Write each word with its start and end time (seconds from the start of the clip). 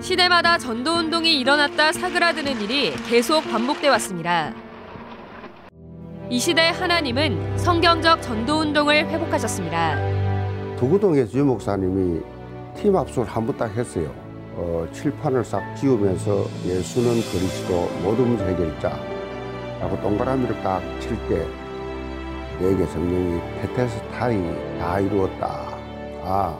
시대마다 0.00 0.58
전도운동이 0.58 1.38
일어났다 1.40 1.92
사그라드는 1.92 2.60
일이 2.60 2.92
계속 3.08 3.42
반복돼 3.50 3.88
왔습니다. 3.88 4.52
이 6.30 6.38
시대 6.38 6.68
하나님은 6.70 7.58
성경적 7.58 8.20
전도운동을 8.22 9.08
회복하셨습니다. 9.08 9.96
두구동에서 10.76 11.38
유 11.38 11.44
목사님이 11.44 12.20
팀 12.76 12.96
합숙을 12.96 13.26
한 13.28 13.46
번 13.46 13.56
딱 13.56 13.70
했어요. 13.76 14.12
어, 14.56 14.86
칠판을 14.92 15.44
싹 15.44 15.74
지우면서 15.76 16.44
예수는 16.64 17.10
그리스도 17.30 17.88
모든 18.02 18.28
문제 18.28 18.44
해결자 18.44 18.88
라고 19.80 20.00
동그라미를 20.00 20.62
딱 20.62 20.80
칠 21.00 21.16
때 21.28 21.46
내게 22.60 22.84
성령이 22.86 23.40
테테스타이 23.62 24.78
다 24.78 25.00
이루었다. 25.00 25.60
아, 26.22 26.58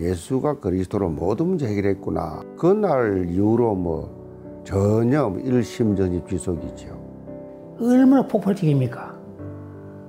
예수가 0.00 0.60
그리스도로 0.60 1.08
모든 1.10 1.46
문제 1.48 1.66
해결했구나. 1.66 2.42
그날 2.56 3.26
이후로 3.28 3.74
뭐 3.74 4.62
전혀 4.64 5.32
일심전입 5.42 6.28
지속이죠. 6.28 7.76
얼마나 7.80 8.26
폭발적입니까? 8.26 9.16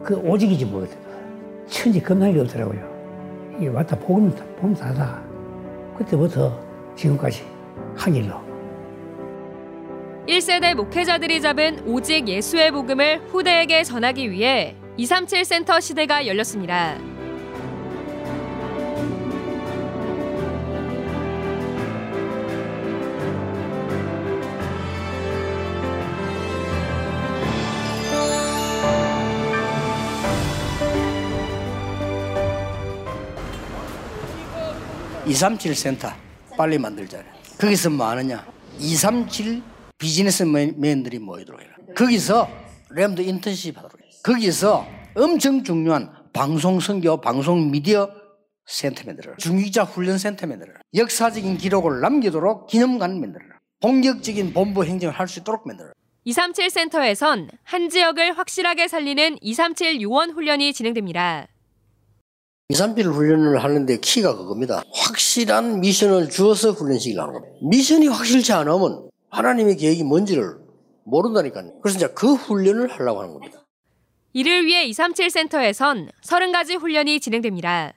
그 0.03 0.15
오직이지 0.15 0.65
뭐겠어요. 0.65 0.99
천지 1.67 2.01
겁나게 2.01 2.39
없더라고요. 2.39 2.79
이게 3.57 3.67
왔다 3.67 3.97
복음, 3.97 4.31
복음 4.57 4.75
사다. 4.75 5.23
그때부터 5.97 6.59
지금까지 6.95 7.43
한 7.95 8.15
일로. 8.15 8.35
1세대 10.27 10.75
목회자들이 10.75 11.41
잡은 11.41 11.79
오직 11.87 12.27
예수의 12.27 12.71
복음을 12.71 13.19
후대에게 13.29 13.83
전하기 13.83 14.29
위해 14.31 14.75
237 14.97 15.45
센터 15.45 15.79
시대가 15.79 16.27
열렸습니다. 16.27 16.97
(237) 35.25 35.75
센터 35.75 36.09
빨리 36.57 36.77
만들자. 36.77 37.23
거기서 37.59 37.89
뭐 37.89 38.07
하느냐? 38.07 38.45
(237) 38.79 39.61
비즈니스맨들이 39.97 41.19
모이도록 41.19 41.61
해라. 41.61 41.71
거기서 41.95 42.47
램도 42.91 43.21
인턴십 43.21 43.77
하도록 43.77 43.93
해라 43.99 44.09
거기서 44.23 44.85
엄청 45.15 45.63
중요한 45.63 46.11
방송 46.33 46.79
선교 46.79 47.19
방송 47.19 47.69
미디어 47.71 48.09
센터 48.65 49.03
만들어라. 49.05 49.37
중기자 49.37 49.83
훈련 49.83 50.17
센터 50.17 50.47
만들어라. 50.47 50.79
역사적인 50.95 51.57
기록을 51.57 52.01
남기도록 52.01 52.67
기념관 52.67 53.19
만들어라. 53.19 53.57
본격적인 53.81 54.53
본부 54.53 54.83
행정을 54.85 55.13
할 55.13 55.27
수 55.27 55.39
있도록 55.39 55.67
만들어라. 55.67 55.93
237 56.25 56.69
센터에선 56.69 57.49
한 57.63 57.89
지역을 57.89 58.37
확실하게 58.37 58.87
살리는 58.87 59.37
237 59.41 60.01
요원 60.01 60.31
훈련이 60.31 60.73
진행됩니다. 60.73 61.47
237 62.71 63.07
훈련을 63.07 63.63
하는데 63.63 63.97
키가 63.97 64.37
그겁니다. 64.37 64.83
확실한 64.93 65.79
미션을 65.81 66.29
주어서 66.29 66.69
훈련시키려 66.71 67.23
하는 67.23 67.33
겁니다. 67.33 67.55
미션이 67.63 68.07
확실치 68.07 68.53
않으면 68.53 69.09
하나님의 69.31 69.75
계획이 69.77 70.03
뭔지를 70.03 70.57
모른다니까요. 71.03 71.79
그래서 71.81 71.97
이제 71.97 72.07
그 72.13 72.35
훈련을 72.35 72.91
하려고 72.91 73.21
하는 73.21 73.33
겁니다. 73.33 73.65
이를 74.33 74.67
위해 74.67 74.85
237 74.85 75.31
센터에선 75.31 76.11
30가지 76.23 76.79
훈련이 76.79 77.19
진행됩니다. 77.19 77.93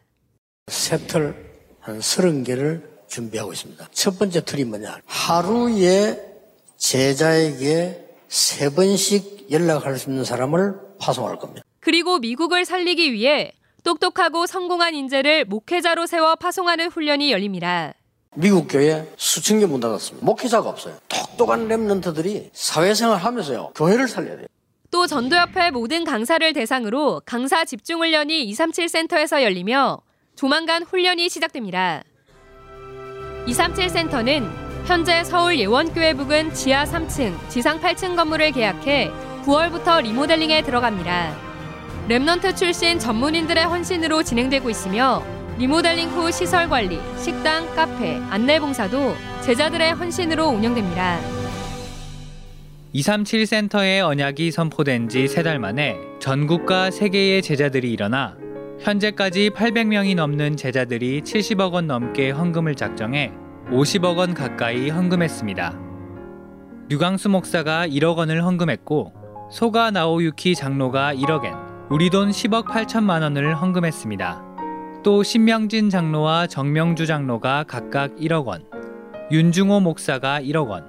세틀 0.68 1.36
한 1.80 1.98
30개를 1.98 2.82
준비하고 3.08 3.52
있습니다. 3.52 3.88
첫 3.92 4.18
번째 4.18 4.42
틀이 4.42 4.64
뭐냐. 4.64 5.02
하루에 5.04 6.18
제자에게 6.78 8.06
세 8.28 8.70
번씩 8.70 9.48
연락할 9.50 9.98
수 9.98 10.08
있는 10.08 10.24
사람을 10.24 10.76
파송할 10.98 11.36
겁니다. 11.38 11.62
그리고 11.80 12.18
미국을 12.18 12.64
살리기 12.64 13.12
위해 13.12 13.52
똑똑하고 13.82 14.46
성공한 14.46 14.94
인재를 14.94 15.44
목회자로 15.44 16.06
세워 16.06 16.36
파송하는 16.36 16.88
훈련이 16.88 17.32
열립니다. 17.32 17.94
미국 18.34 18.66
교회 18.68 19.06
수천 19.16 19.60
개 19.60 19.66
문 19.66 19.80
닫았습니다. 19.80 20.24
목회자가 20.24 20.68
없어요. 20.68 20.96
똑똑한 21.08 21.68
랩런트들이 21.68 22.50
사회생활 22.52 23.18
하면서요. 23.18 23.72
교회를 23.74 24.08
살려야 24.08 24.36
돼요. 24.36 24.46
또 24.90 25.06
전도협회 25.06 25.70
모든 25.70 26.04
강사를 26.04 26.52
대상으로 26.52 27.20
강사 27.26 27.64
집중 27.64 28.00
훈련이 28.00 28.44
237 28.44 28.88
센터에서 28.88 29.42
열리며 29.42 29.98
조만간 30.36 30.82
훈련이 30.82 31.28
시작됩니다. 31.28 32.02
237 33.46 33.88
센터는 33.90 34.48
현재 34.86 35.24
서울 35.24 35.58
예원교회 35.58 36.14
부근 36.14 36.52
지하 36.54 36.84
3층, 36.84 37.36
지상 37.48 37.80
8층 37.80 38.16
건물을 38.16 38.52
계약해 38.52 39.10
9월부터 39.44 40.02
리모델링에 40.02 40.62
들어갑니다. 40.62 41.51
remnant 42.12 42.54
출신 42.56 42.98
전문인들의 42.98 43.64
헌신으로 43.64 44.22
진행되고 44.22 44.68
있으며 44.68 45.22
리모델링 45.56 46.10
후 46.10 46.30
시설 46.30 46.68
관리, 46.68 46.98
식당, 47.16 47.74
카페, 47.74 48.16
안내 48.28 48.60
봉사도 48.60 49.14
제자들의 49.40 49.94
헌신으로 49.94 50.44
운영됩니다. 50.48 51.18
237 52.92 53.46
센터의 53.46 54.02
언약이 54.02 54.50
선포된 54.50 55.08
지 55.08 55.24
세 55.24 55.42
달 55.42 55.58
만에 55.58 55.96
전국과 56.20 56.90
세계의 56.90 57.40
제자들이 57.40 57.90
일어나 57.90 58.36
현재까지 58.80 59.48
800명이 59.48 60.14
넘는 60.14 60.58
제자들이 60.58 61.22
70억 61.22 61.72
원 61.72 61.86
넘게 61.86 62.28
헌금을 62.28 62.74
작정해 62.74 63.32
50억 63.70 64.18
원 64.18 64.34
가까이 64.34 64.90
헌금했습니다. 64.90 65.78
류광수 66.90 67.30
목사가 67.30 67.86
1억 67.88 68.16
원을 68.18 68.44
헌금했고 68.44 69.14
소가 69.50 69.90
나오유키 69.90 70.54
장로가 70.54 71.14
1억엔, 71.14 71.71
우리 71.90 72.10
돈 72.10 72.30
10억 72.30 72.66
8천만 72.66 73.22
원을 73.22 73.54
헌금했습니다. 73.54 74.42
또 75.02 75.22
신명진 75.22 75.90
장로와 75.90 76.46
정명주 76.46 77.06
장로가 77.06 77.64
각각 77.64 78.14
1억 78.16 78.46
원, 78.46 78.64
윤중호 79.30 79.80
목사가 79.80 80.40
1억 80.40 80.68
원, 80.68 80.84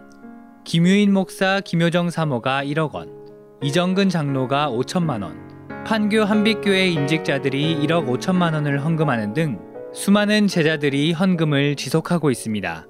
김유인 0.64 1.12
목사 1.12 1.59
김효정 1.59 2.09
사모가 2.09 2.64
1억 2.64 2.94
원, 2.94 3.09
이정근 3.62 4.09
장로가 4.09 4.70
5천만 4.70 5.24
원, 5.24 5.38
판교 5.86 6.24
한빛교회 6.24 6.88
임직자들이 6.90 7.86
1억 7.86 8.08
5천만 8.08 8.53
원을 8.53 8.86
헌금하는 8.86 9.34
등 9.34 9.59
수많은 9.94 10.48
제자들이 10.48 11.12
헌금을 11.12 11.76
지속하고 11.76 12.32
있습니다. 12.32 12.88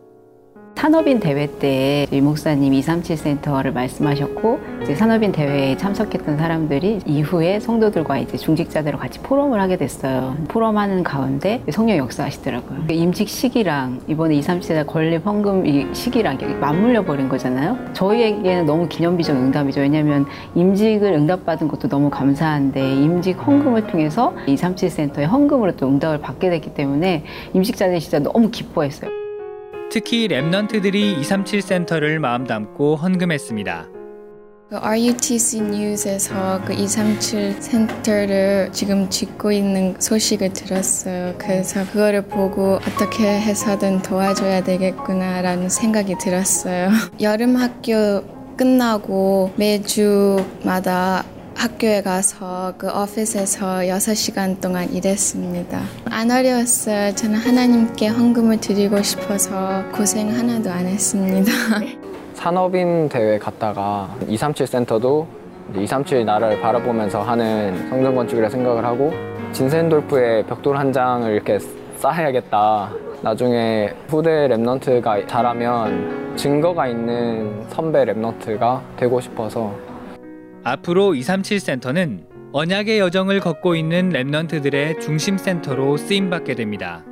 산업인 0.76 1.22
대회 1.22 1.48
때 1.60 2.06
목사님 2.12 2.74
237 2.74 3.16
센터를 3.16 3.72
말씀하셨고 3.72 4.60
이제 4.84 4.94
산업인 4.96 5.32
대회에 5.32 5.78
참석했던 5.78 6.38
사람들이 6.38 7.00
이후에 7.06 7.62
성도들과 7.62 8.18
이제 8.18 8.36
중직자들과 8.36 8.98
같이 8.98 9.20
포럼을 9.20 9.62
하게 9.62 9.78
됐어요. 9.78 10.36
포럼하는 10.50 11.04
가운데 11.04 11.64
성령 11.72 11.96
역사하시더라고요. 11.98 12.88
임직 12.90 13.30
시기랑 13.30 14.02
이번에 14.10 14.36
237 14.36 14.76
센터 14.76 14.92
건립 14.92 15.26
헌금 15.26 15.94
시기랑 15.94 16.60
맞물려 16.60 17.06
버린 17.06 17.30
거잖아요. 17.30 17.78
저희에게는 17.94 18.66
너무 18.66 18.90
기념비적 18.90 19.38
응답이죠. 19.38 19.80
왜냐하면 19.80 20.26
임직을 20.54 21.14
응답받은 21.14 21.70
것도 21.70 21.88
너무 21.88 22.10
감사한데 22.10 22.96
임직 22.96 23.38
헌금을 23.48 23.88
통해서 23.88 24.34
237 24.48 24.90
센터의 24.90 25.28
헌금으로 25.28 25.78
또 25.78 25.88
응답을 25.88 26.20
받게 26.20 26.50
됐기 26.50 26.74
때문에 26.74 27.24
임직자들이 27.54 28.02
진짜 28.02 28.20
너무 28.20 28.50
기뻐했어요. 28.52 29.23
특히 29.94 30.28
remnant들이 30.28 31.20
237 31.20 31.62
센터를 31.62 32.20
마음 32.20 32.48
담고 32.48 32.96
헌금했습니다. 32.96 33.90
그 34.72 34.76
RUTC 34.76 35.62
뉴스에서 35.62 36.62
그 36.66 36.74
237 36.74 37.62
센터를 37.62 38.70
지금 38.72 39.08
짓고 39.08 39.52
있는 39.52 39.96
소식을 40.00 40.54
들었어요. 40.54 41.36
그래서 41.38 41.86
그거를 41.86 42.24
보고 42.24 42.78
어떻게 42.78 43.40
해서든 43.40 44.02
도와줘야 44.02 44.64
되겠구나라는 44.64 45.70
생각이 45.70 46.16
들었어요. 46.18 46.90
여름 47.22 47.56
학교 47.56 48.24
끝나고 48.58 49.54
매주마다 49.58 51.24
학교에 51.64 52.02
가서 52.02 52.74
그 52.78 52.90
오피스에서 52.90 53.84
6시간 53.84 54.60
동안 54.60 54.92
일했습니다. 54.92 55.80
안 56.12 56.30
어려웠어요. 56.30 57.16
저는 57.16 57.38
하나님께 57.38 58.10
헌금을 58.10 58.60
드리고 58.60 59.02
싶어서 59.02 59.82
고생 59.96 60.30
하나도 60.30 60.70
안 60.70 60.86
했습니다. 60.86 61.52
산업인 62.36 63.08
대회 63.08 63.40
갔다가 63.40 64.14
237 64.28 64.68
센터도 64.68 65.26
237 65.74 66.26
나라를 66.26 66.60
바라보면서 66.60 67.22
하는 67.22 67.88
성전 67.90 68.14
건축이라 68.14 68.50
생각을 68.50 68.84
하고 68.84 69.14
진젠돌프의 69.54 70.46
벽돌 70.48 70.76
한 70.76 70.92
장을 70.92 71.32
이렇게 71.32 71.60
쌓아야겠다. 71.96 72.92
나중에 73.22 73.94
후대 74.10 74.50
remnant가 74.50 75.30
잘하면 75.30 76.36
증거가 76.36 76.90
있는 76.90 77.64
선배 77.70 78.04
remnant가 78.04 78.82
되고 78.98 79.22
싶어서 79.22 79.93
앞으로 80.64 81.14
237 81.16 81.60
센터는 81.60 82.26
언약의 82.54 83.00
여정을 83.00 83.40
걷고 83.40 83.76
있는 83.76 84.10
랩넌트들의 84.12 85.02
중심 85.02 85.38
센터로 85.38 85.98
쓰임 85.98 86.30
받게 86.30 86.56
됩니다. 86.56 87.04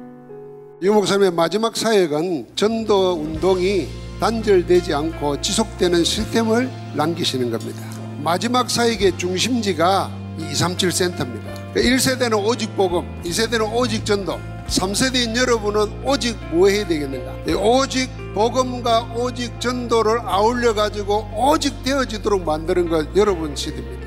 유 0.84 0.94
목사님의 0.94 1.32
마지막 1.32 1.76
사역은 1.76 2.48
전도 2.56 3.14
운동이 3.14 3.88
단절되지 4.20 4.94
않고 4.94 5.42
지속되는 5.42 6.04
시스템을 6.04 6.70
남기시는 6.96 7.52
겁니다. 7.52 7.82
마지막 8.24 8.70
사역의 8.70 9.18
중심지가 9.18 10.10
237 10.38 10.92
센터입니다. 10.92 11.52
1세대는 11.76 12.44
오직 12.46 12.76
복음, 12.76 13.06
2세대는 13.24 13.74
오직 13.74 14.06
전도, 14.06 14.40
3세대인 14.72 15.36
여러분은 15.36 16.06
오직 16.06 16.38
뭐 16.52 16.70
해야 16.70 16.88
되겠는가? 16.88 17.52
오직 17.60 18.10
복음과 18.34 19.14
오직 19.16 19.60
전도를 19.60 20.22
아울러 20.24 20.74
가지고 20.74 21.30
오직 21.36 21.84
되어지도록 21.84 22.46
만드는 22.46 22.90
것 22.90 23.16
여러분 23.18 23.54
시대입니다. 23.54 24.01